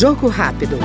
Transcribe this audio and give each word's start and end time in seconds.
Jogo 0.00 0.28
rápido. 0.28 0.78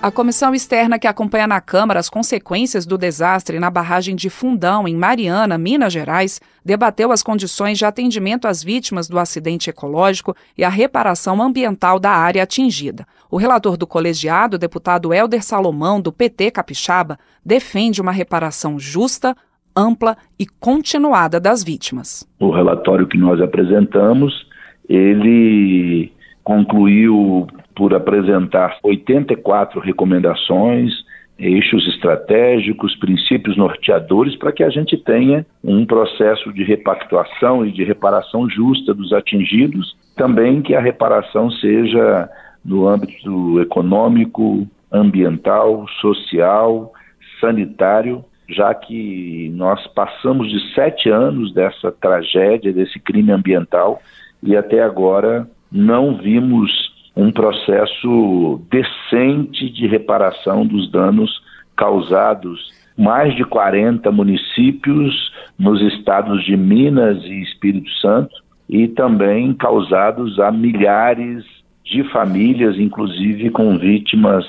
A 0.00 0.10
comissão 0.10 0.54
externa 0.54 0.98
que 0.98 1.06
acompanha 1.06 1.46
na 1.46 1.60
Câmara 1.60 2.00
as 2.00 2.08
consequências 2.08 2.86
do 2.86 2.96
desastre 2.96 3.58
na 3.58 3.68
barragem 3.68 4.16
de 4.16 4.30
Fundão, 4.30 4.88
em 4.88 4.96
Mariana, 4.96 5.58
Minas 5.58 5.92
Gerais, 5.92 6.40
debateu 6.64 7.12
as 7.12 7.22
condições 7.22 7.76
de 7.76 7.84
atendimento 7.84 8.48
às 8.48 8.62
vítimas 8.62 9.06
do 9.06 9.18
acidente 9.18 9.68
ecológico 9.68 10.34
e 10.56 10.64
a 10.64 10.70
reparação 10.70 11.42
ambiental 11.42 11.98
da 11.98 12.12
área 12.12 12.42
atingida. 12.42 13.06
O 13.30 13.36
relator 13.36 13.76
do 13.76 13.86
colegiado, 13.86 14.56
deputado 14.56 15.12
Helder 15.12 15.44
Salomão, 15.44 16.00
do 16.00 16.10
PT 16.10 16.52
Capixaba, 16.52 17.18
defende 17.44 18.00
uma 18.00 18.12
reparação 18.12 18.78
justa, 18.78 19.36
ampla 19.76 20.16
e 20.38 20.46
continuada 20.46 21.38
das 21.38 21.62
vítimas. 21.62 22.26
O 22.40 22.50
relatório 22.50 23.06
que 23.06 23.18
nós 23.18 23.40
apresentamos, 23.40 24.46
ele 24.88 26.12
concluiu 26.42 27.46
por 27.74 27.92
apresentar 27.92 28.78
84 28.82 29.80
recomendações, 29.80 30.92
eixos 31.38 31.86
estratégicos, 31.88 32.96
princípios 32.96 33.56
norteadores 33.56 34.34
para 34.36 34.52
que 34.52 34.62
a 34.62 34.70
gente 34.70 34.96
tenha 34.96 35.44
um 35.62 35.84
processo 35.84 36.52
de 36.52 36.64
repactuação 36.64 37.66
e 37.66 37.70
de 37.70 37.84
reparação 37.84 38.48
justa 38.48 38.94
dos 38.94 39.12
atingidos, 39.12 39.96
também 40.16 40.62
que 40.62 40.74
a 40.74 40.80
reparação 40.80 41.50
seja 41.50 42.28
no 42.64 42.88
âmbito 42.88 43.60
econômico, 43.60 44.66
ambiental, 44.90 45.86
social, 46.00 46.92
sanitário, 47.40 48.24
já 48.48 48.72
que 48.74 49.50
nós 49.54 49.86
passamos 49.88 50.48
de 50.50 50.74
sete 50.74 51.08
anos 51.10 51.52
dessa 51.52 51.90
tragédia, 51.90 52.72
desse 52.72 52.98
crime 53.00 53.32
ambiental, 53.32 54.00
e 54.42 54.56
até 54.56 54.82
agora 54.82 55.48
não 55.70 56.16
vimos 56.16 56.70
um 57.16 57.32
processo 57.32 58.60
decente 58.70 59.70
de 59.70 59.86
reparação 59.86 60.66
dos 60.66 60.90
danos 60.90 61.30
causados. 61.76 62.70
Mais 62.96 63.34
de 63.34 63.44
40 63.44 64.10
municípios 64.10 65.32
nos 65.58 65.80
estados 65.92 66.44
de 66.44 66.56
Minas 66.56 67.22
e 67.24 67.42
Espírito 67.42 67.90
Santo 68.00 68.34
e 68.68 68.88
também 68.88 69.52
causados 69.54 70.38
a 70.40 70.50
milhares 70.50 71.44
de 71.84 72.02
famílias, 72.10 72.78
inclusive 72.78 73.50
com 73.50 73.78
vítimas 73.78 74.44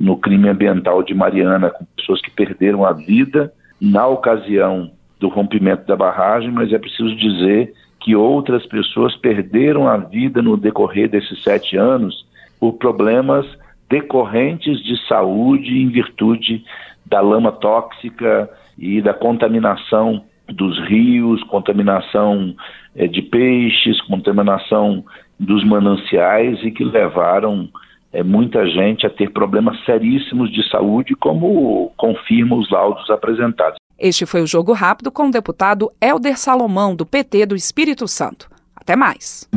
no 0.00 0.16
crime 0.16 0.48
ambiental 0.48 1.02
de 1.02 1.12
Mariana, 1.12 1.68
com 1.68 1.84
pessoas 1.94 2.22
que 2.22 2.30
perderam 2.30 2.86
a 2.86 2.92
vida 2.92 3.52
na 3.78 4.06
ocasião 4.06 4.90
do 5.20 5.28
rompimento 5.28 5.86
da 5.86 5.94
barragem, 5.94 6.50
mas 6.50 6.72
é 6.72 6.78
preciso 6.78 7.14
dizer 7.14 7.74
que 8.00 8.16
outras 8.16 8.66
pessoas 8.66 9.14
perderam 9.16 9.86
a 9.86 9.98
vida 9.98 10.40
no 10.40 10.56
decorrer 10.56 11.10
desses 11.10 11.42
sete 11.42 11.76
anos 11.76 12.26
por 12.58 12.72
problemas 12.74 13.46
decorrentes 13.90 14.82
de 14.82 14.96
saúde 15.06 15.76
em 15.76 15.88
virtude 15.88 16.64
da 17.04 17.20
lama 17.20 17.52
tóxica 17.52 18.48
e 18.78 19.02
da 19.02 19.12
contaminação 19.12 20.24
dos 20.48 20.78
rios, 20.88 21.42
contaminação 21.44 22.54
é, 22.96 23.06
de 23.06 23.20
peixes, 23.20 24.00
contaminação 24.02 25.04
dos 25.38 25.62
mananciais 25.64 26.58
e 26.64 26.70
que 26.70 26.84
levaram 26.84 27.68
é, 28.12 28.22
muita 28.22 28.66
gente 28.66 29.06
a 29.06 29.10
ter 29.10 29.30
problemas 29.32 29.82
seríssimos 29.84 30.50
de 30.52 30.68
saúde, 30.68 31.14
como 31.14 31.92
confirmam 31.96 32.58
os 32.58 32.70
laudos 32.70 33.08
apresentados. 33.10 33.76
Este 33.98 34.24
foi 34.24 34.42
o 34.42 34.46
Jogo 34.46 34.72
Rápido 34.72 35.12
com 35.12 35.28
o 35.28 35.30
deputado 35.30 35.92
Helder 36.00 36.38
Salomão, 36.38 36.96
do 36.96 37.04
PT 37.04 37.46
do 37.46 37.54
Espírito 37.54 38.08
Santo. 38.08 38.48
Até 38.74 38.96
mais. 38.96 39.48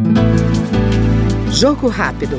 Jogo 1.49 1.87
Rápido. 1.87 2.37